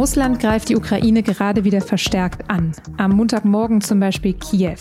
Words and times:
Russland 0.00 0.40
greift 0.40 0.70
die 0.70 0.76
Ukraine 0.76 1.22
gerade 1.22 1.64
wieder 1.64 1.82
verstärkt 1.82 2.48
an. 2.48 2.72
Am 2.96 3.10
Montagmorgen 3.10 3.82
zum 3.82 4.00
Beispiel 4.00 4.32
Kiew. 4.32 4.78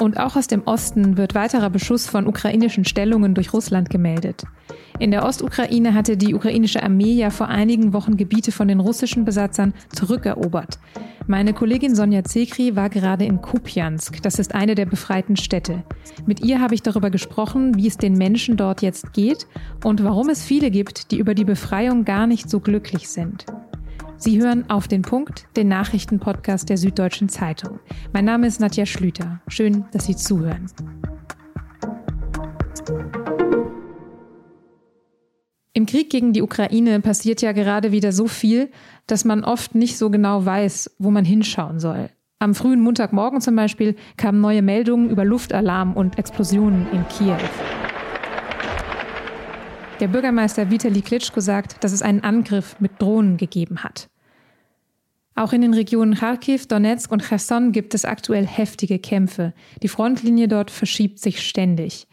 Und 0.00 0.20
auch 0.20 0.36
aus 0.36 0.46
dem 0.46 0.62
Osten 0.62 1.16
wird 1.16 1.34
weiterer 1.34 1.70
Beschuss 1.70 2.06
von 2.06 2.28
ukrainischen 2.28 2.84
Stellungen 2.84 3.34
durch 3.34 3.52
Russland 3.52 3.90
gemeldet. 3.90 4.44
In 5.00 5.10
der 5.10 5.24
Ostukraine 5.24 5.92
hatte 5.92 6.16
die 6.16 6.36
ukrainische 6.36 6.84
Armee 6.84 7.14
ja 7.14 7.30
vor 7.30 7.48
einigen 7.48 7.92
Wochen 7.92 8.16
Gebiete 8.16 8.52
von 8.52 8.68
den 8.68 8.78
russischen 8.78 9.24
Besatzern 9.24 9.74
zurückerobert. 9.92 10.78
Meine 11.26 11.52
Kollegin 11.52 11.96
Sonja 11.96 12.22
Zekri 12.22 12.76
war 12.76 12.90
gerade 12.90 13.24
in 13.24 13.42
Kupjansk, 13.42 14.22
das 14.22 14.38
ist 14.38 14.54
eine 14.54 14.76
der 14.76 14.86
befreiten 14.86 15.36
Städte. 15.36 15.82
Mit 16.26 16.44
ihr 16.44 16.60
habe 16.60 16.76
ich 16.76 16.82
darüber 16.82 17.10
gesprochen, 17.10 17.76
wie 17.76 17.88
es 17.88 17.96
den 17.96 18.12
Menschen 18.12 18.56
dort 18.56 18.82
jetzt 18.82 19.14
geht 19.14 19.48
und 19.82 20.04
warum 20.04 20.28
es 20.28 20.44
viele 20.44 20.70
gibt, 20.70 21.10
die 21.10 21.18
über 21.18 21.34
die 21.34 21.44
Befreiung 21.44 22.04
gar 22.04 22.28
nicht 22.28 22.48
so 22.48 22.60
glücklich 22.60 23.08
sind. 23.08 23.46
Sie 24.16 24.40
hören 24.40 24.70
auf 24.70 24.88
den 24.88 25.02
Punkt, 25.02 25.46
den 25.56 25.68
Nachrichtenpodcast 25.68 26.68
der 26.68 26.76
Süddeutschen 26.76 27.28
Zeitung. 27.28 27.80
Mein 28.12 28.24
Name 28.24 28.46
ist 28.46 28.60
Nadja 28.60 28.86
Schlüter. 28.86 29.40
Schön, 29.48 29.84
dass 29.92 30.06
Sie 30.06 30.16
zuhören. 30.16 30.66
Im 35.72 35.86
Krieg 35.86 36.08
gegen 36.08 36.32
die 36.32 36.42
Ukraine 36.42 37.00
passiert 37.00 37.42
ja 37.42 37.52
gerade 37.52 37.90
wieder 37.90 38.12
so 38.12 38.28
viel, 38.28 38.70
dass 39.08 39.24
man 39.24 39.42
oft 39.42 39.74
nicht 39.74 39.98
so 39.98 40.08
genau 40.08 40.44
weiß, 40.44 40.96
wo 40.98 41.10
man 41.10 41.24
hinschauen 41.24 41.80
soll. 41.80 42.10
Am 42.38 42.54
frühen 42.54 42.80
Montagmorgen 42.80 43.40
zum 43.40 43.56
Beispiel 43.56 43.96
kamen 44.16 44.40
neue 44.40 44.62
Meldungen 44.62 45.10
über 45.10 45.24
Luftalarm 45.24 45.94
und 45.94 46.18
Explosionen 46.18 46.86
in 46.92 47.08
Kiew. 47.08 47.38
Der 50.00 50.08
Bürgermeister 50.08 50.70
Vitali 50.70 51.02
Klitschko 51.02 51.40
sagt, 51.40 51.82
dass 51.82 51.92
es 51.92 52.02
einen 52.02 52.22
Angriff 52.22 52.76
mit 52.80 53.00
Drohnen 53.00 53.36
gegeben 53.36 53.82
hat. 53.82 54.08
Auch 55.34 55.52
in 55.52 55.62
den 55.62 55.74
Regionen 55.74 56.14
Kharkiv, 56.14 56.66
Donetsk 56.66 57.10
und 57.10 57.22
Cherson 57.22 57.72
gibt 57.72 57.94
es 57.94 58.04
aktuell 58.04 58.46
heftige 58.46 58.98
Kämpfe. 58.98 59.52
Die 59.82 59.88
Frontlinie 59.88 60.46
dort 60.46 60.70
verschiebt 60.70 61.18
sich 61.18 61.46
ständig. 61.46 62.06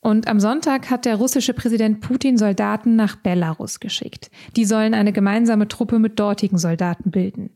Und 0.00 0.26
am 0.26 0.40
Sonntag 0.40 0.90
hat 0.90 1.04
der 1.04 1.16
russische 1.16 1.54
Präsident 1.54 2.00
Putin 2.00 2.36
Soldaten 2.36 2.96
nach 2.96 3.16
Belarus 3.16 3.78
geschickt. 3.78 4.30
Die 4.56 4.64
sollen 4.64 4.94
eine 4.94 5.12
gemeinsame 5.12 5.68
Truppe 5.68 6.00
mit 6.00 6.18
dortigen 6.18 6.58
Soldaten 6.58 7.12
bilden. 7.12 7.50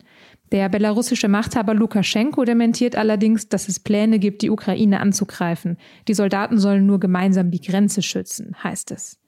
Der 0.52 0.68
belarussische 0.68 1.26
Machthaber 1.26 1.74
Lukaschenko 1.74 2.44
dementiert 2.44 2.94
allerdings, 2.94 3.48
dass 3.48 3.68
es 3.68 3.80
Pläne 3.80 4.20
gibt, 4.20 4.42
die 4.42 4.50
Ukraine 4.50 5.00
anzugreifen. 5.00 5.76
Die 6.06 6.14
Soldaten 6.14 6.58
sollen 6.58 6.86
nur 6.86 7.00
gemeinsam 7.00 7.50
die 7.50 7.60
Grenze 7.60 8.00
schützen, 8.00 8.54
heißt 8.62 8.92
es. 8.92 9.18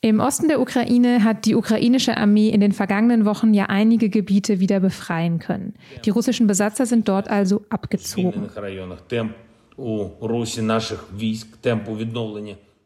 Im 0.00 0.20
Osten 0.20 0.46
der 0.46 0.60
Ukraine 0.60 1.24
hat 1.24 1.44
die 1.44 1.56
ukrainische 1.56 2.16
Armee 2.16 2.50
in 2.50 2.60
den 2.60 2.70
vergangenen 2.70 3.24
Wochen 3.24 3.52
ja 3.52 3.66
einige 3.66 4.08
Gebiete 4.08 4.60
wieder 4.60 4.78
befreien 4.78 5.40
können. 5.40 5.74
Die 6.04 6.10
russischen 6.10 6.46
Besatzer 6.46 6.86
sind 6.86 7.08
dort 7.08 7.28
also 7.28 7.64
abgezogen. 7.68 8.48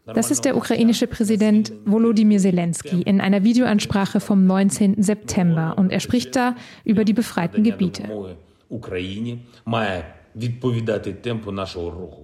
Das 0.06 0.30
ist 0.30 0.44
der 0.46 0.56
ukrainische 0.56 1.06
Präsident 1.06 1.72
Volodymyr 1.84 2.38
Zelensky 2.38 3.02
in 3.02 3.20
einer 3.20 3.44
Videoansprache 3.44 4.19
vom 4.19 4.47
19. 4.47 5.02
September 5.02 5.74
und 5.76 5.92
er 5.92 6.00
spricht 6.00 6.34
da 6.34 6.56
über 6.84 7.04
die 7.04 7.12
befreiten 7.12 7.62
Gebiete. 7.62 8.04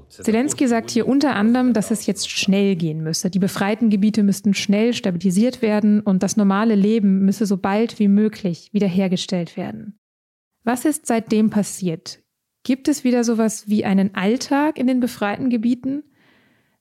Zelensky 0.09 0.67
sagt 0.67 0.91
hier 0.91 1.07
unter 1.07 1.35
anderem, 1.35 1.73
dass 1.73 1.91
es 1.91 2.07
jetzt 2.07 2.31
schnell 2.31 2.77
gehen 2.77 3.03
müsse. 3.03 3.31
Die 3.31 3.39
befreiten 3.39 3.91
Gebiete 3.91 4.23
müssten 4.23 4.55
schnell 4.55 4.95
stabilisiert 4.95 5.63
werden 5.63 6.01
und 6.01 6.23
das 6.23 6.37
normale 6.37 6.75
Leben 6.75 7.25
müsse 7.25 7.47
so 7.47 7.57
bald 7.57 7.99
wie 7.99 8.09
möglich 8.09 8.71
wiederhergestellt 8.73 9.57
werden. 9.57 9.99
Was 10.65 10.85
ist 10.85 11.07
seitdem 11.07 11.51
passiert? 11.51 12.21
Gibt 12.63 12.89
es 12.89 13.05
wieder 13.05 13.25
sowas 13.25 13.69
wie 13.69 13.85
einen 13.85 14.15
Alltag 14.15 14.79
in 14.79 14.87
den 14.87 15.01
befreiten 15.01 15.51
Gebieten? 15.51 16.05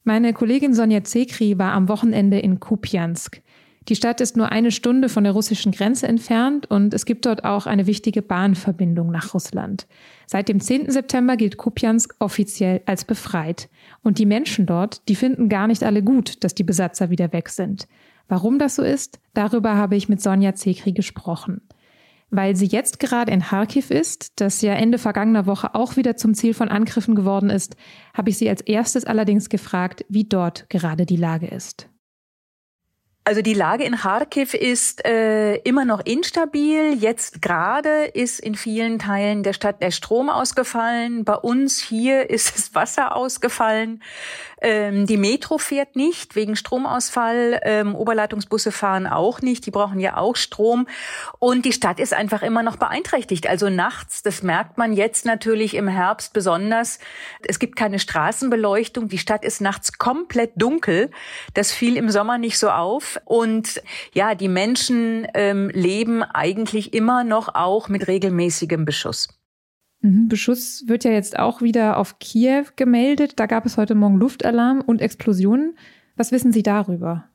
Meine 0.03 0.33
Kollegin 0.33 0.73
Sonja 0.73 1.03
Zekri 1.03 1.57
war 1.57 1.73
am 1.73 1.89
Wochenende 1.89 2.39
in 2.39 2.59
Kupjansk. 2.59 3.41
Die 3.89 3.95
Stadt 3.95 4.19
ist 4.19 4.35
nur 4.35 4.51
eine 4.51 4.71
Stunde 4.71 5.07
von 5.07 5.23
der 5.23 5.31
russischen 5.31 5.71
Grenze 5.71 6.07
entfernt 6.07 6.69
und 6.69 6.93
es 6.93 7.05
gibt 7.05 7.25
dort 7.25 7.45
auch 7.45 7.67
eine 7.67 7.87
wichtige 7.87 8.21
Bahnverbindung 8.21 9.11
nach 9.11 9.33
Russland. 9.33 9.87
Seit 10.25 10.49
dem 10.49 10.59
10. 10.59 10.91
September 10.91 11.37
gilt 11.37 11.55
Kupjansk 11.55 12.15
offiziell 12.19 12.81
als 12.85 13.05
befreit. 13.05 13.69
Und 14.03 14.19
die 14.19 14.25
Menschen 14.25 14.65
dort, 14.65 15.07
die 15.07 15.15
finden 15.15 15.47
gar 15.47 15.67
nicht 15.67 15.83
alle 15.83 16.03
gut, 16.03 16.43
dass 16.43 16.53
die 16.53 16.65
Besatzer 16.65 17.09
wieder 17.09 17.31
weg 17.31 17.47
sind. 17.47 17.87
Warum 18.27 18.59
das 18.59 18.75
so 18.75 18.83
ist, 18.83 19.19
darüber 19.33 19.75
habe 19.75 19.95
ich 19.95 20.09
mit 20.09 20.21
Sonja 20.21 20.53
Zekri 20.53 20.91
gesprochen. 20.91 21.61
Weil 22.29 22.57
sie 22.57 22.65
jetzt 22.65 22.99
gerade 22.99 23.31
in 23.31 23.39
Kharkiv 23.39 23.89
ist, 23.89 24.41
das 24.41 24.61
ja 24.61 24.73
Ende 24.73 24.97
vergangener 24.97 25.45
Woche 25.45 25.75
auch 25.75 25.95
wieder 25.95 26.17
zum 26.17 26.33
Ziel 26.33 26.53
von 26.53 26.67
Angriffen 26.67 27.15
geworden 27.15 27.49
ist, 27.49 27.77
habe 28.13 28.31
ich 28.31 28.37
sie 28.37 28.49
als 28.49 28.59
erstes 28.59 29.05
allerdings 29.05 29.47
gefragt, 29.47 30.03
wie 30.09 30.25
dort 30.25 30.69
gerade 30.69 31.05
die 31.05 31.15
Lage 31.15 31.47
ist. 31.47 31.87
Also 33.27 33.41
die 33.41 33.55
Lage 33.55 33.83
in 33.83 33.97
Kharkiv 33.97 34.53
ist 34.53 35.05
äh, 35.05 35.57
immer 35.57 35.83
noch 35.83 35.99
instabil. 36.05 36.93
Jetzt 36.93 37.41
gerade 37.41 38.05
ist 38.05 38.39
in 38.39 38.55
vielen 38.55 38.99
Teilen 38.99 39.43
der 39.43 39.51
Stadt 39.51 39.81
der 39.81 39.91
Strom 39.91 40.29
ausgefallen. 40.29 41.25
Bei 41.25 41.35
uns 41.35 41.77
hier 41.77 42.29
ist 42.29 42.55
das 42.55 42.73
Wasser 42.73 43.17
ausgefallen. 43.17 44.01
Ähm, 44.61 45.05
die 45.05 45.17
Metro 45.17 45.57
fährt 45.57 45.97
nicht 45.97 46.37
wegen 46.37 46.55
Stromausfall. 46.55 47.59
Ähm, 47.63 47.95
Oberleitungsbusse 47.95 48.71
fahren 48.71 49.07
auch 49.07 49.41
nicht. 49.41 49.65
Die 49.65 49.71
brauchen 49.71 49.99
ja 49.99 50.15
auch 50.15 50.37
Strom. 50.37 50.87
Und 51.37 51.65
die 51.65 51.73
Stadt 51.73 51.99
ist 51.99 52.13
einfach 52.13 52.43
immer 52.43 52.63
noch 52.63 52.77
beeinträchtigt. 52.77 53.47
Also 53.47 53.69
nachts, 53.69 54.23
das 54.23 54.41
merkt 54.41 54.77
man 54.77 54.93
jetzt 54.93 55.25
natürlich 55.25 55.73
im 55.73 55.89
Herbst 55.89 56.31
besonders. 56.31 56.99
Es 57.45 57.59
gibt 57.59 57.75
keine 57.75 57.99
Straßenbeleuchtung. 57.99 59.09
Die 59.09 59.17
Stadt 59.17 59.43
ist 59.43 59.59
nachts 59.59 59.97
komplett 59.97 60.53
dunkel. 60.55 61.11
Das 61.53 61.73
fiel 61.73 61.97
im 61.97 62.09
Sommer 62.09 62.37
nicht 62.37 62.57
so 62.57 62.69
auf. 62.69 63.16
Und 63.25 63.81
ja, 64.13 64.35
die 64.35 64.47
Menschen 64.47 65.27
ähm, 65.33 65.69
leben 65.69 66.23
eigentlich 66.23 66.93
immer 66.93 67.23
noch 67.23 67.55
auch 67.55 67.89
mit 67.89 68.07
regelmäßigem 68.07 68.85
Beschuss. 68.85 69.27
Mhm. 70.01 70.27
Beschuss 70.27 70.83
wird 70.87 71.03
ja 71.03 71.11
jetzt 71.11 71.39
auch 71.39 71.61
wieder 71.61 71.97
auf 71.97 72.19
Kiew 72.19 72.65
gemeldet. 72.75 73.39
Da 73.39 73.45
gab 73.45 73.65
es 73.65 73.77
heute 73.77 73.95
Morgen 73.95 74.17
Luftalarm 74.17 74.81
und 74.81 75.01
Explosionen. 75.01 75.77
Was 76.15 76.31
wissen 76.31 76.51
Sie 76.51 76.63
darüber? 76.63 77.29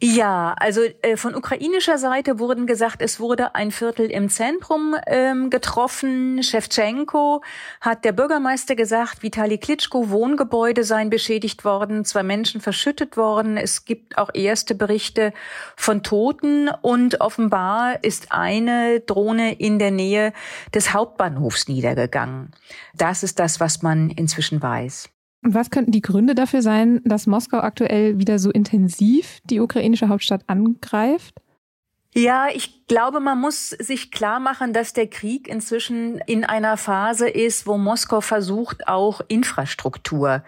Ja, 0.00 0.54
also 0.60 0.82
äh, 1.02 1.16
von 1.16 1.34
ukrainischer 1.34 1.98
Seite 1.98 2.38
wurden 2.38 2.68
gesagt, 2.68 3.02
es 3.02 3.18
wurde 3.18 3.56
ein 3.56 3.72
Viertel 3.72 4.08
im 4.12 4.28
Zentrum 4.28 4.94
ähm, 5.08 5.50
getroffen. 5.50 6.40
Shevchenko 6.40 7.42
hat 7.80 8.04
der 8.04 8.12
Bürgermeister 8.12 8.76
gesagt, 8.76 9.24
Vitali 9.24 9.58
Klitschko 9.58 10.10
Wohngebäude 10.10 10.84
seien 10.84 11.10
beschädigt 11.10 11.64
worden, 11.64 12.04
zwei 12.04 12.22
Menschen 12.22 12.60
verschüttet 12.60 13.16
worden. 13.16 13.56
Es 13.56 13.86
gibt 13.86 14.18
auch 14.18 14.30
erste 14.32 14.76
Berichte 14.76 15.32
von 15.74 16.04
Toten 16.04 16.68
und 16.80 17.20
offenbar 17.20 18.04
ist 18.04 18.30
eine 18.30 19.00
Drohne 19.00 19.54
in 19.54 19.80
der 19.80 19.90
Nähe 19.90 20.32
des 20.72 20.94
Hauptbahnhofs 20.94 21.66
niedergegangen. 21.66 22.52
Das 22.94 23.24
ist 23.24 23.40
das, 23.40 23.58
was 23.58 23.82
man 23.82 24.10
inzwischen 24.10 24.62
weiß. 24.62 25.10
Was 25.42 25.70
könnten 25.70 25.92
die 25.92 26.02
Gründe 26.02 26.34
dafür 26.34 26.62
sein, 26.62 27.00
dass 27.04 27.26
Moskau 27.26 27.58
aktuell 27.58 28.18
wieder 28.18 28.38
so 28.38 28.50
intensiv 28.50 29.40
die 29.44 29.60
ukrainische 29.60 30.08
Hauptstadt 30.08 30.42
angreift? 30.48 31.40
Ja, 32.14 32.48
ich 32.52 32.77
glaube, 32.88 33.20
man 33.20 33.40
muss 33.40 33.70
sich 33.70 34.10
klar 34.10 34.40
machen, 34.40 34.72
dass 34.72 34.92
der 34.92 35.06
Krieg 35.06 35.46
inzwischen 35.46 36.18
in 36.26 36.44
einer 36.44 36.76
Phase 36.76 37.28
ist, 37.28 37.66
wo 37.66 37.78
Moskau 37.78 38.20
versucht, 38.20 38.88
auch 38.88 39.20
Infrastruktur 39.28 40.42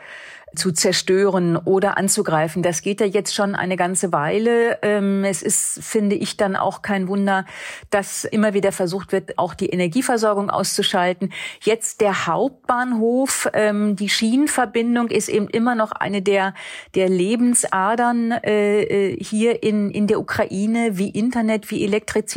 zu 0.55 0.73
zerstören 0.73 1.57
oder 1.57 1.97
anzugreifen. 1.97 2.63
Das 2.63 2.83
geht 2.83 3.01
ja 3.01 3.07
jetzt 3.07 3.35
schon 3.35 3.55
eine 3.55 3.77
ganze 3.77 4.13
Weile. 4.13 4.79
Ähm, 4.83 5.25
es 5.25 5.43
ist, 5.43 5.81
finde 5.83 6.17
ich, 6.17 6.37
dann 6.37 6.57
auch 6.57 6.83
kein 6.83 7.09
Wunder, 7.09 7.45
dass 7.91 8.25
immer 8.25 8.55
wieder 8.55 8.73
versucht 8.73 9.13
wird, 9.13 9.39
auch 9.39 9.55
die 9.55 9.69
Energieversorgung 9.69 10.51
auszuschalten. 10.51 11.33
Jetzt 11.63 12.01
der 12.01 12.27
Hauptbahnhof, 12.27 13.49
ähm, 13.53 13.97
die 13.97 14.09
Schienenverbindung 14.09 15.09
ist 15.09 15.29
eben 15.29 15.49
immer 15.49 15.75
noch 15.75 15.93
eine 15.93 16.23
der, 16.23 16.55
der 16.95 17.09
Lebensadern 17.09 18.33
äh, 18.33 18.83
äh, 18.83 19.23
hier 19.23 19.63
in, 19.63 19.91
in 19.91 20.07
der 20.07 20.19
Ukraine, 20.19 20.99
wie 20.99 21.11
Internet, 21.11 21.71
wie 21.71 21.85
Elektrizität. 21.85 22.30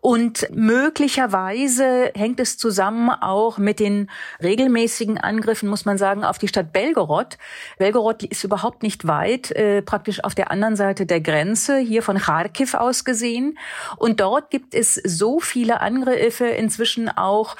Und 0.00 0.48
möglicherweise 0.52 2.10
hängt 2.14 2.40
es 2.40 2.58
zusammen 2.58 3.10
auch 3.10 3.58
mit 3.58 3.80
den 3.80 4.10
regelmäßigen 4.42 5.18
Angriffen, 5.18 5.68
muss 5.68 5.84
man 5.84 5.98
sagen, 5.98 6.24
auf 6.24 6.38
die 6.38 6.48
Stadt 6.48 6.72
Belgorod 6.72 6.92
Belgorod. 6.92 7.38
Belgorod 7.78 8.22
ist 8.22 8.44
überhaupt 8.44 8.82
nicht 8.82 9.06
weit, 9.06 9.50
äh, 9.52 9.82
praktisch 9.82 10.22
auf 10.24 10.34
der 10.34 10.50
anderen 10.50 10.76
Seite 10.76 11.06
der 11.06 11.20
Grenze, 11.20 11.78
hier 11.78 12.02
von 12.02 12.18
Kharkiv 12.18 12.74
aus 12.74 13.04
gesehen. 13.04 13.58
Und 13.96 14.20
dort 14.20 14.50
gibt 14.50 14.74
es 14.74 14.94
so 14.94 15.40
viele 15.40 15.80
Angriffe 15.80 16.46
inzwischen 16.46 17.08
auch 17.08 17.56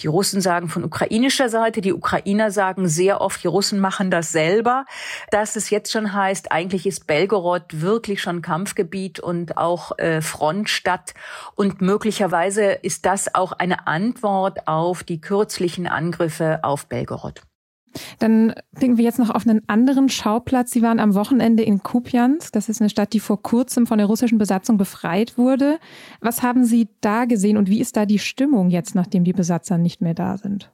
Die 0.00 0.06
Russen 0.06 0.40
sagen 0.40 0.68
von 0.68 0.84
ukrainischer 0.84 1.48
Seite, 1.48 1.80
die 1.80 1.92
Ukrainer 1.92 2.50
sagen 2.50 2.88
sehr 2.88 3.20
oft, 3.20 3.42
die 3.42 3.48
Russen 3.48 3.80
machen 3.80 4.10
das 4.10 4.32
selber, 4.32 4.84
dass 5.30 5.56
es 5.56 5.70
jetzt 5.70 5.92
schon 5.92 6.12
heißt, 6.12 6.52
eigentlich 6.52 6.86
ist 6.86 7.06
Belgorod 7.06 7.80
wirklich 7.80 8.20
schon 8.20 8.42
Kampfgebiet 8.42 9.20
und 9.20 9.56
auch 9.56 9.98
äh, 9.98 10.20
Frontstadt 10.20 11.14
und 11.54 11.80
möglicherweise 11.80 12.64
ist 12.64 13.06
das 13.06 13.34
auch 13.34 13.52
eine 13.52 13.86
Antwort 13.86 14.68
auf 14.68 15.02
die 15.02 15.20
kürzlichen 15.20 15.86
Angriffe 15.86 16.60
auf 16.62 16.86
Belgorod. 16.86 17.42
Dann 18.18 18.54
blicken 18.72 18.96
wir 18.96 19.04
jetzt 19.04 19.18
noch 19.18 19.30
auf 19.30 19.46
einen 19.46 19.62
anderen 19.68 20.08
Schauplatz. 20.08 20.70
Sie 20.70 20.82
waren 20.82 21.00
am 21.00 21.14
Wochenende 21.14 21.62
in 21.62 21.82
Kupiansk. 21.82 22.52
Das 22.52 22.68
ist 22.68 22.80
eine 22.80 22.90
Stadt, 22.90 23.12
die 23.12 23.20
vor 23.20 23.42
kurzem 23.42 23.86
von 23.86 23.98
der 23.98 24.06
russischen 24.06 24.38
Besatzung 24.38 24.76
befreit 24.76 25.38
wurde. 25.38 25.78
Was 26.20 26.42
haben 26.42 26.64
Sie 26.64 26.88
da 27.00 27.24
gesehen 27.24 27.56
und 27.56 27.68
wie 27.68 27.80
ist 27.80 27.96
da 27.96 28.06
die 28.06 28.18
Stimmung 28.18 28.70
jetzt, 28.70 28.94
nachdem 28.94 29.24
die 29.24 29.32
Besatzer 29.32 29.78
nicht 29.78 30.00
mehr 30.00 30.14
da 30.14 30.36
sind? 30.36 30.70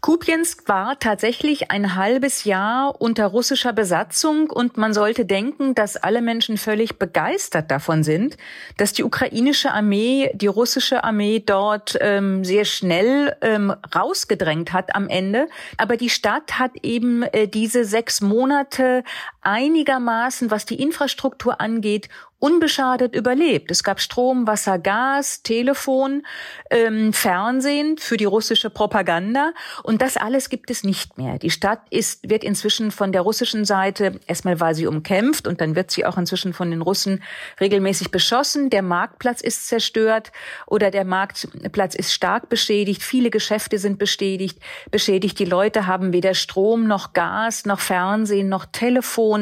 Kupiansk 0.00 0.68
war 0.68 0.98
tatsächlich 0.98 1.70
ein 1.70 1.94
halbes 1.94 2.44
Jahr 2.44 3.00
unter 3.00 3.26
russischer 3.26 3.72
Besatzung 3.72 4.50
und 4.50 4.76
man 4.76 4.92
sollte 4.92 5.24
denken, 5.24 5.74
dass 5.74 5.96
alle 5.96 6.20
Menschen 6.20 6.58
völlig 6.58 6.98
begeistert 6.98 7.70
davon 7.70 8.02
sind, 8.02 8.36
dass 8.76 8.92
die 8.92 9.04
ukrainische 9.04 9.72
Armee 9.72 10.30
die 10.34 10.46
russische 10.46 11.04
Armee 11.04 11.42
dort 11.44 11.96
ähm, 12.00 12.44
sehr 12.44 12.64
schnell 12.64 13.36
ähm, 13.40 13.74
rausgedrängt 13.94 14.72
hat 14.72 14.94
am 14.94 15.08
Ende. 15.08 15.48
Aber 15.76 15.96
die 15.96 16.10
Stadt 16.10 16.58
hat 16.58 16.72
eben 16.82 17.22
äh, 17.22 17.48
diese 17.48 17.84
sechs 17.84 18.20
Monate 18.20 19.02
einigermaßen, 19.46 20.50
was 20.50 20.66
die 20.66 20.82
Infrastruktur 20.82 21.60
angeht, 21.60 22.08
unbeschadet 22.38 23.14
überlebt. 23.14 23.70
Es 23.70 23.82
gab 23.82 23.98
Strom, 23.98 24.46
Wasser, 24.46 24.78
Gas, 24.78 25.42
Telefon, 25.42 26.26
ähm, 26.70 27.14
Fernsehen 27.14 27.96
für 27.96 28.18
die 28.18 28.26
russische 28.26 28.68
Propaganda 28.68 29.52
und 29.82 30.02
das 30.02 30.18
alles 30.18 30.50
gibt 30.50 30.70
es 30.70 30.84
nicht 30.84 31.16
mehr. 31.16 31.38
Die 31.38 31.50
Stadt 31.50 31.80
ist, 31.88 32.28
wird 32.28 32.44
inzwischen 32.44 32.90
von 32.90 33.10
der 33.10 33.22
russischen 33.22 33.64
Seite, 33.64 34.20
erstmal 34.26 34.60
war 34.60 34.74
sie 34.74 34.86
umkämpft 34.86 35.46
und 35.46 35.62
dann 35.62 35.76
wird 35.76 35.90
sie 35.90 36.04
auch 36.04 36.18
inzwischen 36.18 36.52
von 36.52 36.70
den 36.70 36.82
Russen 36.82 37.22
regelmäßig 37.58 38.10
beschossen. 38.10 38.68
Der 38.68 38.82
Marktplatz 38.82 39.40
ist 39.40 39.66
zerstört 39.68 40.30
oder 40.66 40.90
der 40.90 41.06
Marktplatz 41.06 41.94
ist 41.94 42.12
stark 42.12 42.50
beschädigt. 42.50 43.02
Viele 43.02 43.30
Geschäfte 43.30 43.78
sind 43.78 43.98
beschädigt. 43.98 44.60
Beschädigt. 44.90 45.38
Die 45.38 45.46
Leute 45.46 45.86
haben 45.86 46.12
weder 46.12 46.34
Strom 46.34 46.86
noch 46.86 47.14
Gas 47.14 47.64
noch 47.64 47.80
Fernsehen 47.80 48.50
noch 48.50 48.66
Telefon 48.66 49.35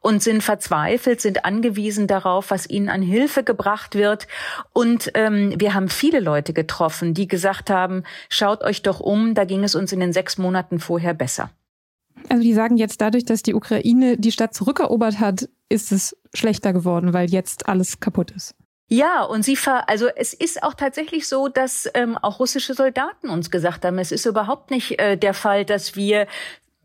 und 0.00 0.22
sind 0.22 0.42
verzweifelt, 0.42 1.20
sind 1.20 1.44
angewiesen 1.44 2.06
darauf, 2.06 2.50
was 2.50 2.68
ihnen 2.68 2.88
an 2.88 3.02
Hilfe 3.02 3.42
gebracht 3.42 3.94
wird. 3.94 4.26
Und 4.72 5.10
ähm, 5.14 5.54
wir 5.58 5.74
haben 5.74 5.88
viele 5.88 6.20
Leute 6.20 6.52
getroffen, 6.52 7.14
die 7.14 7.28
gesagt 7.28 7.70
haben, 7.70 8.04
schaut 8.28 8.62
euch 8.62 8.82
doch 8.82 9.00
um, 9.00 9.34
da 9.34 9.44
ging 9.44 9.64
es 9.64 9.74
uns 9.74 9.92
in 9.92 10.00
den 10.00 10.12
sechs 10.12 10.38
Monaten 10.38 10.78
vorher 10.78 11.14
besser. 11.14 11.50
Also 12.28 12.42
die 12.42 12.54
sagen 12.54 12.76
jetzt 12.76 13.00
dadurch, 13.00 13.24
dass 13.24 13.42
die 13.42 13.54
Ukraine 13.54 14.18
die 14.18 14.32
Stadt 14.32 14.54
zurückerobert 14.54 15.20
hat, 15.20 15.48
ist 15.68 15.92
es 15.92 16.16
schlechter 16.34 16.72
geworden, 16.72 17.12
weil 17.12 17.30
jetzt 17.30 17.68
alles 17.68 18.00
kaputt 18.00 18.30
ist. 18.32 18.54
Ja, 18.92 19.22
und 19.22 19.44
sie 19.44 19.54
ver, 19.54 19.88
also 19.88 20.08
es 20.08 20.34
ist 20.34 20.64
auch 20.64 20.74
tatsächlich 20.74 21.28
so, 21.28 21.46
dass 21.46 21.88
ähm, 21.94 22.18
auch 22.18 22.40
russische 22.40 22.74
Soldaten 22.74 23.28
uns 23.28 23.52
gesagt 23.52 23.84
haben, 23.84 24.00
es 24.00 24.10
ist 24.10 24.26
überhaupt 24.26 24.72
nicht 24.72 24.98
äh, 24.98 25.16
der 25.16 25.32
Fall, 25.32 25.64
dass 25.64 25.94
wir 25.94 26.26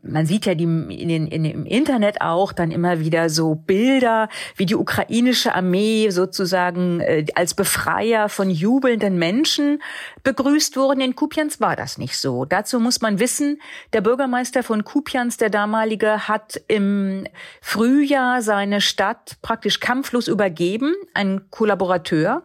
man 0.08 0.26
sieht 0.26 0.46
ja 0.46 0.54
die, 0.54 0.64
in 0.64 1.08
den, 1.08 1.26
in, 1.26 1.44
im 1.44 1.66
Internet 1.66 2.20
auch 2.20 2.52
dann 2.52 2.70
immer 2.70 3.00
wieder 3.00 3.30
so 3.30 3.54
Bilder, 3.54 4.28
wie 4.56 4.66
die 4.66 4.74
ukrainische 4.74 5.54
Armee 5.54 6.10
sozusagen 6.10 7.00
äh, 7.00 7.26
als 7.34 7.54
Befreier 7.54 8.28
von 8.28 8.50
jubelnden 8.50 9.18
Menschen 9.18 9.82
begrüßt 10.22 10.76
wurden. 10.76 11.00
In 11.00 11.14
Kupians 11.16 11.60
war 11.60 11.76
das 11.76 11.98
nicht 11.98 12.18
so. 12.18 12.44
Dazu 12.44 12.80
muss 12.80 13.00
man 13.00 13.18
wissen, 13.18 13.60
der 13.92 14.00
Bürgermeister 14.00 14.62
von 14.62 14.84
Kupians, 14.84 15.36
der 15.36 15.50
damalige, 15.50 16.28
hat 16.28 16.60
im 16.68 17.26
Frühjahr 17.60 18.42
seine 18.42 18.80
Stadt 18.80 19.36
praktisch 19.42 19.80
kampflos 19.80 20.28
übergeben, 20.28 20.94
ein 21.14 21.50
Kollaborateur. 21.50 22.44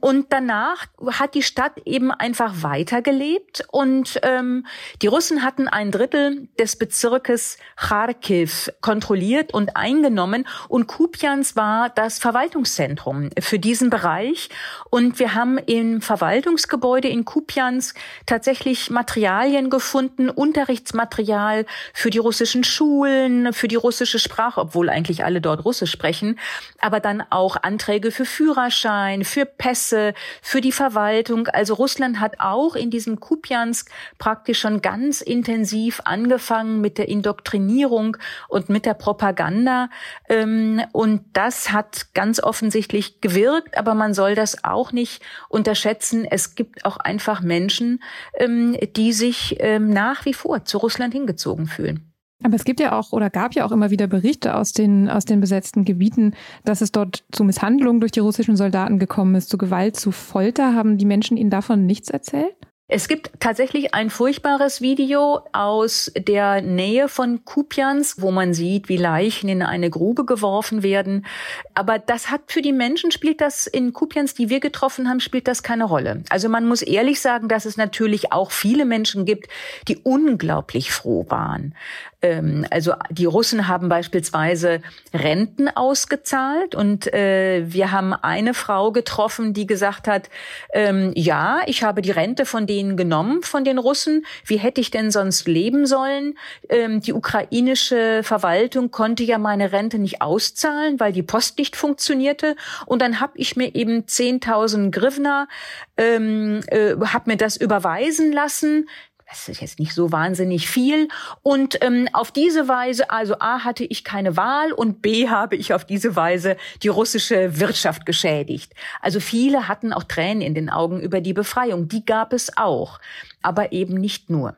Und 0.00 0.32
danach 0.32 0.86
hat 1.12 1.34
die 1.34 1.42
Stadt 1.42 1.72
eben 1.84 2.10
einfach 2.10 2.62
weitergelebt 2.62 3.64
und 3.70 4.18
ähm, 4.22 4.66
die 5.02 5.06
Russen 5.06 5.44
hatten 5.44 5.68
ein 5.68 5.90
Drittel 5.90 6.48
des 6.58 6.76
Bezirkes 6.90 7.56
Kharkiv 7.76 8.68
kontrolliert 8.80 9.54
und 9.54 9.76
eingenommen 9.76 10.44
und 10.66 10.88
Kupians 10.88 11.54
war 11.54 11.88
das 11.88 12.18
Verwaltungszentrum 12.18 13.30
für 13.38 13.60
diesen 13.60 13.90
Bereich 13.90 14.48
und 14.90 15.20
wir 15.20 15.36
haben 15.36 15.56
im 15.58 16.02
Verwaltungsgebäude 16.02 17.06
in 17.06 17.24
Kupians 17.24 17.94
tatsächlich 18.26 18.90
Materialien 18.90 19.70
gefunden, 19.70 20.30
Unterrichtsmaterial 20.30 21.64
für 21.94 22.10
die 22.10 22.18
russischen 22.18 22.64
Schulen, 22.64 23.52
für 23.52 23.68
die 23.68 23.76
russische 23.76 24.18
Sprache, 24.18 24.60
obwohl 24.60 24.88
eigentlich 24.88 25.22
alle 25.22 25.40
dort 25.40 25.64
Russisch 25.64 25.92
sprechen, 25.92 26.40
aber 26.80 26.98
dann 26.98 27.22
auch 27.30 27.54
Anträge 27.62 28.10
für 28.10 28.24
Führerschein, 28.24 29.24
für 29.24 29.44
Pässe 29.44 30.12
für 30.42 30.60
die 30.60 30.72
Verwaltung. 30.72 31.46
Also 31.46 31.74
Russland 31.74 32.18
hat 32.18 32.40
auch 32.40 32.74
in 32.74 32.90
diesem 32.90 33.20
Kupiansk 33.20 33.88
praktisch 34.18 34.58
schon 34.58 34.82
ganz 34.82 35.20
intensiv 35.20 36.00
angefangen 36.04 36.69
mit 36.78 36.98
der 36.98 37.08
Indoktrinierung 37.08 38.16
und 38.48 38.68
mit 38.68 38.86
der 38.86 38.94
Propaganda. 38.94 39.88
Ähm, 40.28 40.82
und 40.92 41.22
das 41.32 41.72
hat 41.72 42.14
ganz 42.14 42.42
offensichtlich 42.42 43.20
gewirkt, 43.20 43.76
aber 43.78 43.94
man 43.94 44.14
soll 44.14 44.34
das 44.34 44.62
auch 44.62 44.92
nicht 44.92 45.22
unterschätzen. 45.48 46.26
Es 46.30 46.54
gibt 46.54 46.84
auch 46.84 46.98
einfach 46.98 47.40
Menschen, 47.40 48.02
ähm, 48.34 48.76
die 48.96 49.12
sich 49.12 49.56
ähm, 49.60 49.90
nach 49.90 50.24
wie 50.24 50.34
vor 50.34 50.64
zu 50.64 50.78
Russland 50.78 51.14
hingezogen 51.14 51.66
fühlen. 51.66 52.10
Aber 52.42 52.56
es 52.56 52.64
gibt 52.64 52.80
ja 52.80 52.98
auch 52.98 53.12
oder 53.12 53.28
gab 53.28 53.54
ja 53.54 53.66
auch 53.66 53.72
immer 53.72 53.90
wieder 53.90 54.06
Berichte 54.06 54.54
aus 54.54 54.72
den, 54.72 55.08
aus 55.10 55.24
den 55.24 55.40
besetzten 55.40 55.84
Gebieten, 55.84 56.34
dass 56.64 56.80
es 56.80 56.90
dort 56.90 57.24
zu 57.32 57.44
Misshandlungen 57.44 58.00
durch 58.00 58.12
die 58.12 58.20
russischen 58.20 58.56
Soldaten 58.56 58.98
gekommen 58.98 59.34
ist, 59.34 59.50
zu 59.50 59.58
Gewalt, 59.58 59.96
zu 59.96 60.10
Folter. 60.10 60.74
Haben 60.74 60.96
die 60.96 61.04
Menschen 61.04 61.36
Ihnen 61.36 61.50
davon 61.50 61.84
nichts 61.84 62.08
erzählt? 62.08 62.54
Es 62.92 63.06
gibt 63.06 63.30
tatsächlich 63.38 63.94
ein 63.94 64.10
furchtbares 64.10 64.80
Video 64.80 65.42
aus 65.52 66.10
der 66.16 66.60
Nähe 66.60 67.08
von 67.08 67.44
Kupiansk, 67.44 68.20
wo 68.20 68.32
man 68.32 68.52
sieht, 68.52 68.88
wie 68.88 68.96
Leichen 68.96 69.48
in 69.48 69.62
eine 69.62 69.90
Grube 69.90 70.24
geworfen 70.24 70.82
werden. 70.82 71.24
Aber 71.72 72.00
das 72.00 72.32
hat 72.32 72.40
für 72.48 72.62
die 72.62 72.72
Menschen 72.72 73.12
spielt 73.12 73.40
das 73.40 73.68
in 73.68 73.92
Kupiansk, 73.92 74.34
die 74.38 74.48
wir 74.48 74.58
getroffen 74.58 75.08
haben, 75.08 75.20
spielt 75.20 75.46
das 75.46 75.62
keine 75.62 75.84
Rolle. 75.84 76.24
Also 76.30 76.48
man 76.48 76.66
muss 76.66 76.82
ehrlich 76.82 77.20
sagen, 77.20 77.46
dass 77.46 77.64
es 77.64 77.76
natürlich 77.76 78.32
auch 78.32 78.50
viele 78.50 78.84
Menschen 78.84 79.24
gibt, 79.24 79.46
die 79.86 79.98
unglaublich 79.98 80.90
froh 80.90 81.26
waren, 81.28 81.76
ähm, 82.22 82.66
also 82.70 82.92
die 83.10 83.24
Russen 83.24 83.68
haben 83.68 83.88
beispielsweise 83.88 84.82
Renten 85.14 85.68
ausgezahlt 85.68 86.74
und 86.74 87.12
äh, 87.12 87.64
wir 87.66 87.92
haben 87.92 88.12
eine 88.12 88.54
Frau 88.54 88.92
getroffen, 88.92 89.54
die 89.54 89.66
gesagt 89.66 90.06
hat, 90.06 90.28
ähm, 90.72 91.12
ja, 91.14 91.60
ich 91.66 91.82
habe 91.82 92.02
die 92.02 92.10
Rente 92.10 92.44
von 92.44 92.66
denen 92.66 92.96
genommen, 92.96 93.42
von 93.42 93.64
den 93.64 93.78
Russen. 93.78 94.26
Wie 94.44 94.58
hätte 94.58 94.80
ich 94.80 94.90
denn 94.90 95.10
sonst 95.10 95.48
leben 95.48 95.86
sollen? 95.86 96.36
Ähm, 96.68 97.00
die 97.00 97.12
ukrainische 97.12 98.22
Verwaltung 98.22 98.90
konnte 98.90 99.22
ja 99.24 99.38
meine 99.38 99.72
Rente 99.72 99.98
nicht 99.98 100.20
auszahlen, 100.20 101.00
weil 101.00 101.12
die 101.12 101.22
Post 101.22 101.58
nicht 101.58 101.76
funktionierte. 101.76 102.56
Und 102.86 103.00
dann 103.00 103.20
habe 103.20 103.32
ich 103.36 103.56
mir 103.56 103.74
eben 103.74 104.02
10.000 104.04 104.90
Grivna, 104.90 105.48
ähm, 105.96 106.60
äh, 106.66 106.94
habe 106.96 107.30
mir 107.30 107.36
das 107.36 107.56
überweisen 107.56 108.32
lassen 108.32 108.86
das 109.30 109.48
ist 109.48 109.60
jetzt 109.60 109.78
nicht 109.78 109.94
so 109.94 110.10
wahnsinnig 110.10 110.68
viel. 110.68 111.08
Und 111.42 111.78
ähm, 111.82 112.08
auf 112.12 112.32
diese 112.32 112.66
Weise, 112.66 113.10
also 113.10 113.36
A 113.38 113.60
hatte 113.64 113.84
ich 113.84 114.02
keine 114.02 114.36
Wahl 114.36 114.72
und 114.72 115.02
B 115.02 115.28
habe 115.28 115.54
ich 115.54 115.72
auf 115.72 115.84
diese 115.84 116.16
Weise 116.16 116.56
die 116.82 116.88
russische 116.88 117.60
Wirtschaft 117.60 118.06
geschädigt. 118.06 118.74
Also 119.00 119.20
viele 119.20 119.68
hatten 119.68 119.92
auch 119.92 120.02
Tränen 120.02 120.42
in 120.42 120.54
den 120.54 120.68
Augen 120.68 121.00
über 121.00 121.20
die 121.20 121.32
Befreiung. 121.32 121.86
Die 121.86 122.04
gab 122.04 122.32
es 122.32 122.56
auch, 122.56 122.98
aber 123.40 123.72
eben 123.72 123.94
nicht 123.94 124.30
nur. 124.30 124.56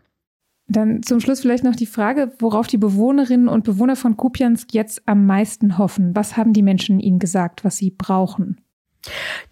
Dann 0.69 1.03
zum 1.03 1.21
Schluss 1.21 1.41
vielleicht 1.41 1.65
noch 1.65 1.77
die 1.77 1.87
Frage, 1.87 2.33
worauf 2.39 2.67
die 2.67 2.79
Bewohnerinnen 2.79 3.49
und 3.49 3.65
Bewohner 3.65 3.97
von 3.97 4.17
Kupiansk 4.17 4.73
jetzt 4.73 5.03
am 5.07 5.27
meisten 5.27 5.77
hoffen. 5.77 6.17
Was 6.17 6.39
haben 6.39 6.55
die 6.55 6.63
Menschen 6.63 6.99
ihnen 6.99 7.19
gesagt, 7.19 7.63
was 7.63 7.77
sie 7.77 7.91
brauchen? 7.91 8.62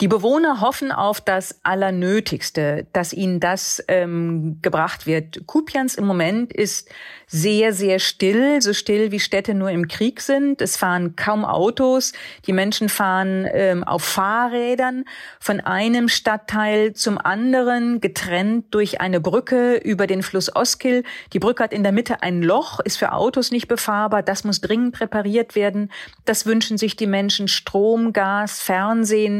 Die 0.01 0.09
Bewohner 0.09 0.61
hoffen 0.61 0.93
auf 0.93 1.21
das 1.21 1.61
Allernötigste, 1.65 2.87
dass 2.93 3.13
ihnen 3.13 3.41
das 3.41 3.83
ähm, 3.89 4.59
gebracht 4.63 5.07
wird. 5.07 5.47
Kupians 5.47 5.97
im 5.97 6.07
Moment 6.07 6.53
ist 6.53 6.89
sehr, 7.27 7.73
sehr 7.73 8.01
still, 8.01 8.61
so 8.61 8.73
still 8.73 9.13
wie 9.13 9.21
Städte 9.21 9.55
nur 9.55 9.71
im 9.71 9.89
Krieg 9.89 10.21
sind. 10.21 10.61
Es 10.61 10.77
fahren 10.77 11.15
kaum 11.17 11.45
Autos. 11.45 12.13
Die 12.47 12.53
Menschen 12.53 12.89
fahren 12.89 13.47
ähm, 13.53 13.85
auf 13.85 14.03
Fahrrädern 14.03 15.05
von 15.39 15.61
einem 15.61 16.09
Stadtteil 16.09 16.93
zum 16.95 17.19
anderen, 17.19 18.01
getrennt 18.01 18.75
durch 18.75 19.01
eine 19.01 19.21
Brücke 19.21 19.77
über 19.77 20.07
den 20.09 20.23
Fluss 20.23 20.55
Oskil. 20.55 21.05
Die 21.33 21.39
Brücke 21.39 21.63
hat 21.63 21.73
in 21.73 21.83
der 21.83 21.93
Mitte 21.93 22.23
ein 22.23 22.43
Loch, 22.43 22.81
ist 22.81 22.97
für 22.97 23.13
Autos 23.13 23.51
nicht 23.51 23.69
befahrbar. 23.69 24.23
Das 24.23 24.43
muss 24.43 24.61
dringend 24.61 25.01
repariert 25.01 25.55
werden. 25.55 25.93
Das 26.25 26.47
wünschen 26.47 26.79
sich 26.79 26.97
die 26.97 27.07
Menschen. 27.07 27.49
Strom, 27.49 28.13
Gas, 28.13 28.61
Fernsehen. 28.61 29.40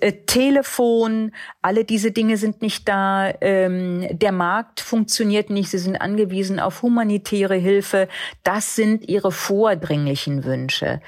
äh, 0.00 0.12
Telefon, 0.26 1.32
alle 1.62 1.84
diese 1.84 2.10
Dinge 2.10 2.36
sind 2.36 2.62
nicht 2.62 2.88
da. 2.88 3.32
Ähm, 3.40 4.06
der 4.10 4.32
Markt 4.32 4.80
funktioniert 4.80 5.50
nicht. 5.50 5.70
Sie 5.70 5.78
sind 5.78 6.00
angewiesen 6.00 6.60
auf 6.60 6.82
humanitäre 6.82 7.56
Hilfe. 7.56 8.08
Das 8.44 8.74
sind 8.74 9.08
ihre 9.08 9.32
vordringlichen 9.32 10.44
Wünsche. 10.44 11.00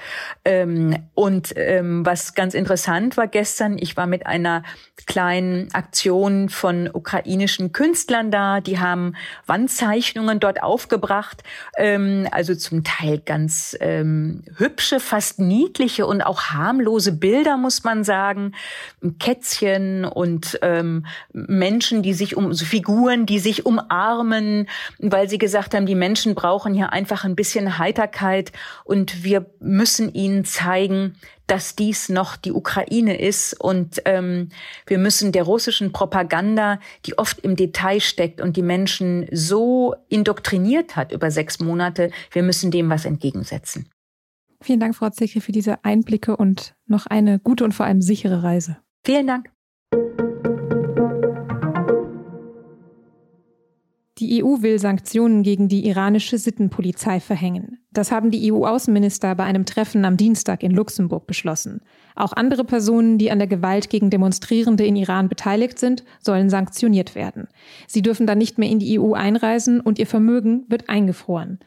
Ähm, 0.45 0.95
und 1.13 1.53
ähm, 1.55 2.05
was 2.05 2.33
ganz 2.33 2.53
interessant 2.53 3.17
war 3.17 3.27
gestern, 3.27 3.77
ich 3.77 3.97
war 3.97 4.07
mit 4.07 4.25
einer 4.25 4.63
kleinen 5.05 5.73
Aktion 5.73 6.49
von 6.49 6.89
ukrainischen 6.91 7.71
Künstlern 7.71 8.31
da. 8.31 8.61
Die 8.61 8.79
haben 8.79 9.15
Wandzeichnungen 9.45 10.39
dort 10.39 10.63
aufgebracht. 10.63 11.43
Ähm, 11.77 12.27
also 12.31 12.55
zum 12.55 12.83
Teil 12.83 13.19
ganz 13.19 13.77
ähm, 13.79 14.43
hübsche, 14.57 14.99
fast 14.99 15.39
niedliche 15.39 16.05
und 16.05 16.21
auch 16.21 16.45
harmlose 16.45 17.13
Bilder, 17.13 17.57
muss 17.57 17.83
man 17.83 18.03
sagen. 18.03 18.53
Kätzchen 19.19 20.05
und 20.05 20.59
ähm, 20.61 21.05
Menschen, 21.33 22.03
die 22.03 22.13
sich 22.13 22.35
um, 22.35 22.53
so 22.53 22.65
Figuren, 22.65 23.25
die 23.25 23.39
sich 23.39 23.65
umarmen, 23.65 24.67
weil 24.99 25.29
sie 25.29 25.37
gesagt 25.37 25.73
haben, 25.73 25.85
die 25.85 25.95
Menschen 25.95 26.35
brauchen 26.35 26.73
hier 26.73 26.93
einfach 26.93 27.23
ein 27.23 27.35
bisschen 27.35 27.77
Heiterkeit 27.77 28.51
und 28.83 29.23
wir 29.23 29.45
müssen 29.59 30.13
ihnen 30.13 30.45
zeigen, 30.45 31.15
dass 31.51 31.75
dies 31.75 32.07
noch 32.07 32.37
die 32.37 32.53
Ukraine 32.53 33.19
ist 33.19 33.59
und 33.59 34.01
ähm, 34.05 34.49
wir 34.87 34.97
müssen 34.97 35.33
der 35.33 35.43
russischen 35.43 35.91
Propaganda, 35.91 36.79
die 37.05 37.17
oft 37.17 37.39
im 37.39 37.57
Detail 37.57 37.99
steckt 37.99 38.39
und 38.39 38.55
die 38.55 38.61
Menschen 38.61 39.27
so 39.33 39.95
indoktriniert 40.07 40.95
hat 40.95 41.11
über 41.11 41.29
sechs 41.29 41.59
Monate, 41.59 42.11
wir 42.31 42.43
müssen 42.43 42.71
dem 42.71 42.89
was 42.89 43.03
entgegensetzen. 43.03 43.89
Vielen 44.61 44.79
Dank, 44.79 44.95
Frau 44.95 45.09
Zicke, 45.09 45.41
für 45.41 45.51
diese 45.51 45.83
Einblicke 45.83 46.37
und 46.37 46.75
noch 46.85 47.07
eine 47.07 47.39
gute 47.39 47.63
und 47.63 47.73
vor 47.73 47.87
allem 47.87 48.01
sichere 48.01 48.43
Reise. 48.43 48.77
Vielen 49.03 49.27
Dank. 49.27 49.51
Die 54.19 54.43
EU 54.43 54.61
will 54.61 54.77
Sanktionen 54.77 55.41
gegen 55.41 55.67
die 55.67 55.87
iranische 55.87 56.37
Sittenpolizei 56.37 57.19
verhängen. 57.19 57.79
Das 57.91 58.11
haben 58.11 58.29
die 58.29 58.53
EU-Außenminister 58.53 59.33
bei 59.33 59.45
einem 59.45 59.65
Treffen 59.65 60.05
am 60.05 60.15
Dienstag 60.15 60.61
in 60.61 60.71
Luxemburg 60.71 61.25
beschlossen. 61.25 61.81
Auch 62.15 62.31
andere 62.31 62.63
Personen, 62.63 63.17
die 63.17 63.31
an 63.31 63.39
der 63.39 63.47
Gewalt 63.47 63.89
gegen 63.89 64.11
Demonstrierende 64.11 64.85
in 64.85 64.95
Iran 64.95 65.27
beteiligt 65.27 65.79
sind, 65.79 66.03
sollen 66.19 66.51
sanktioniert 66.51 67.15
werden. 67.15 67.47
Sie 67.87 68.03
dürfen 68.03 68.27
dann 68.27 68.37
nicht 68.37 68.59
mehr 68.59 68.69
in 68.69 68.77
die 68.77 68.99
EU 68.99 69.13
einreisen 69.13 69.81
und 69.81 69.97
ihr 69.97 70.07
Vermögen 70.07 70.65
wird 70.67 70.87
eingefroren. 70.87 71.57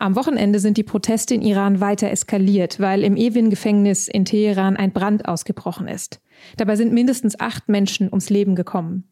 Am 0.00 0.16
Wochenende 0.16 0.60
sind 0.60 0.78
die 0.78 0.82
Proteste 0.82 1.34
in 1.34 1.42
Iran 1.42 1.80
weiter 1.82 2.10
eskaliert, 2.10 2.80
weil 2.80 3.04
im 3.04 3.18
Evin-Gefängnis 3.18 4.08
in 4.08 4.24
Teheran 4.24 4.78
ein 4.78 4.92
Brand 4.92 5.28
ausgebrochen 5.28 5.88
ist. 5.88 6.22
Dabei 6.56 6.76
sind 6.76 6.94
mindestens 6.94 7.38
acht 7.38 7.68
Menschen 7.68 8.08
ums 8.08 8.30
Leben 8.30 8.54
gekommen. 8.54 9.04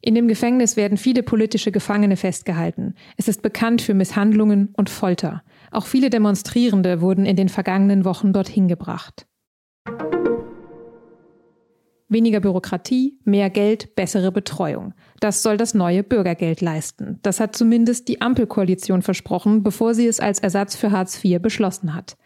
In 0.00 0.14
dem 0.14 0.28
Gefängnis 0.28 0.76
werden 0.76 0.98
viele 0.98 1.24
politische 1.24 1.72
Gefangene 1.72 2.16
festgehalten. 2.16 2.94
Es 3.16 3.26
ist 3.26 3.42
bekannt 3.42 3.82
für 3.82 3.92
Misshandlungen 3.92 4.72
und 4.76 4.88
Folter. 4.88 5.42
Auch 5.72 5.86
viele 5.86 6.10
Demonstrierende 6.10 7.00
wurden 7.00 7.26
in 7.26 7.34
den 7.34 7.48
vergangenen 7.48 8.04
Wochen 8.04 8.32
dorthin 8.32 8.68
gebracht. 8.68 9.26
Weniger 12.08 12.38
Bürokratie, 12.40 13.18
mehr 13.24 13.50
Geld, 13.50 13.96
bessere 13.96 14.30
Betreuung. 14.30 14.94
Das 15.18 15.42
soll 15.42 15.56
das 15.56 15.74
neue 15.74 16.04
Bürgergeld 16.04 16.60
leisten. 16.60 17.18
Das 17.22 17.40
hat 17.40 17.56
zumindest 17.56 18.06
die 18.06 18.20
Ampelkoalition 18.20 19.02
versprochen, 19.02 19.64
bevor 19.64 19.92
sie 19.94 20.06
es 20.06 20.20
als 20.20 20.38
Ersatz 20.38 20.76
für 20.76 20.92
Hartz 20.92 21.22
IV 21.24 21.42
beschlossen 21.42 21.94
hat. 21.94 22.16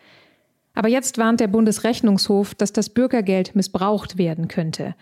Aber 0.74 0.88
jetzt 0.88 1.16
warnt 1.18 1.40
der 1.40 1.48
Bundesrechnungshof, 1.48 2.54
dass 2.54 2.72
das 2.72 2.90
Bürgergeld 2.90 3.56
missbraucht 3.56 4.18
werden 4.18 4.48
könnte. 4.48 4.94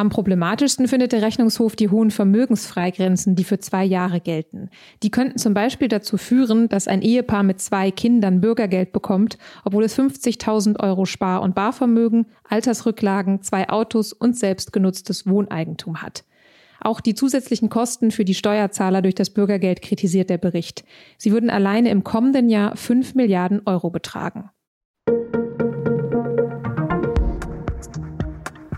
Am 0.00 0.08
problematischsten 0.08 0.88
findet 0.88 1.12
der 1.12 1.20
Rechnungshof 1.20 1.76
die 1.76 1.90
hohen 1.90 2.10
Vermögensfreigrenzen, 2.10 3.34
die 3.34 3.44
für 3.44 3.58
zwei 3.58 3.84
Jahre 3.84 4.18
gelten. 4.18 4.70
Die 5.02 5.10
könnten 5.10 5.36
zum 5.36 5.52
Beispiel 5.52 5.88
dazu 5.88 6.16
führen, 6.16 6.70
dass 6.70 6.88
ein 6.88 7.02
Ehepaar 7.02 7.42
mit 7.42 7.60
zwei 7.60 7.90
Kindern 7.90 8.40
Bürgergeld 8.40 8.92
bekommt, 8.92 9.36
obwohl 9.62 9.84
es 9.84 9.98
50.000 9.98 10.80
Euro 10.80 11.04
Spar- 11.04 11.42
und 11.42 11.54
Barvermögen, 11.54 12.24
Altersrücklagen, 12.48 13.42
zwei 13.42 13.68
Autos 13.68 14.14
und 14.14 14.38
selbstgenutztes 14.38 15.26
Wohneigentum 15.26 16.00
hat. 16.00 16.24
Auch 16.80 17.02
die 17.02 17.14
zusätzlichen 17.14 17.68
Kosten 17.68 18.10
für 18.10 18.24
die 18.24 18.32
Steuerzahler 18.32 19.02
durch 19.02 19.14
das 19.14 19.28
Bürgergeld 19.28 19.82
kritisiert 19.82 20.30
der 20.30 20.38
Bericht. 20.38 20.82
Sie 21.18 21.30
würden 21.30 21.50
alleine 21.50 21.90
im 21.90 22.04
kommenden 22.04 22.48
Jahr 22.48 22.74
5 22.74 23.16
Milliarden 23.16 23.60
Euro 23.66 23.90
betragen. 23.90 24.48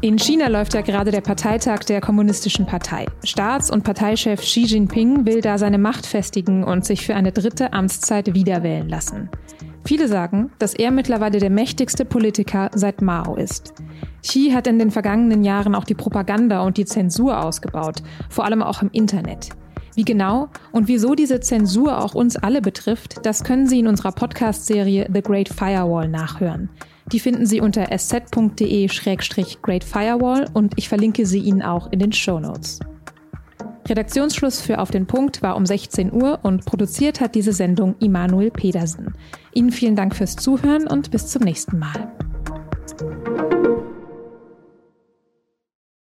In 0.05 0.19
China 0.19 0.49
läuft 0.49 0.75
ja 0.75 0.81
gerade 0.81 1.13
der 1.13 1.21
Parteitag 1.21 1.85
der 1.85 2.01
Kommunistischen 2.01 2.67
Partei. 2.67 3.07
Staats- 3.23 3.71
und 3.71 3.85
Parteichef 3.85 4.41
Xi 4.41 4.65
Jinping 4.65 5.27
will 5.27 5.41
da 5.41 5.59
seine 5.59 5.79
Macht 5.79 6.07
festigen 6.07 6.65
und 6.65 6.85
sich 6.85 7.07
für 7.07 7.15
eine 7.15 7.31
dritte 7.31 7.73
Amtszeit 7.73 8.35
wiederwählen 8.35 8.89
lassen. 8.89 9.31
Viele 9.85 10.09
sagen, 10.09 10.51
dass 10.59 10.75
er 10.75 10.91
mittlerweile 10.91 11.39
der 11.39 11.51
mächtigste 11.51 12.05
Politiker 12.05 12.69
seit 12.75 13.01
Mao 13.01 13.37
ist. 13.37 13.75
Xi 14.23 14.51
hat 14.53 14.67
in 14.67 14.81
den 14.81 14.91
vergangenen 14.91 15.45
Jahren 15.45 15.77
auch 15.77 15.85
die 15.85 15.95
Propaganda 15.95 16.63
und 16.63 16.79
die 16.79 16.85
Zensur 16.85 17.41
ausgebaut, 17.41 18.03
vor 18.29 18.45
allem 18.45 18.65
auch 18.65 18.83
im 18.83 18.91
Internet. 18.91 19.51
Wie 19.95 20.05
genau 20.05 20.49
und 20.71 20.89
wieso 20.89 21.15
diese 21.15 21.41
Zensur 21.41 22.03
auch 22.03 22.15
uns 22.15 22.37
alle 22.37 22.63
betrifft, 22.63 23.27
das 23.27 23.45
können 23.45 23.67
Sie 23.67 23.81
in 23.81 23.87
unserer 23.87 24.13
Podcast-Serie 24.13 25.09
The 25.13 25.23
Great 25.23 25.49
Firewall 25.49 26.09
nachhören. 26.09 26.71
Die 27.11 27.21
finden 27.21 27.47
Sie 27.47 27.61
unter 27.61 27.91
sz.de-great 27.93 29.85
firewall 29.85 30.47
und 30.55 30.73
ich 30.77 30.89
verlinke 30.89 31.27
sie 31.27 31.41
Ihnen 31.41 31.63
auch 31.63 31.91
in 31.93 31.99
den 31.99 32.13
Show 32.13 32.41
Notes. 32.41 32.81
Redaktionsschluss 33.89 34.61
für 34.61 34.79
Auf 34.79 34.91
den 34.91 35.07
Punkt 35.07 35.43
war 35.43 35.57
um 35.57 35.67
16 35.67 36.13
Uhr 36.13 36.39
und 36.43 36.65
produziert 36.65 37.21
hat 37.21 37.35
diese 37.35 37.53
Sendung 37.53 37.97
Immanuel 37.99 38.51
Pedersen. 38.51 39.15
Ihnen 39.53 39.73
vielen 39.73 39.97
Dank 39.97 40.15
fürs 40.15 40.37
Zuhören 40.37 40.87
und 40.87 41.11
bis 41.11 41.27
zum 41.27 41.43
nächsten 41.43 41.79
Mal. 41.79 42.13